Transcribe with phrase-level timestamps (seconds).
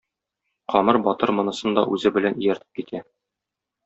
[0.73, 3.03] Камыр батыр монысын да үзе белән ияртеп китә.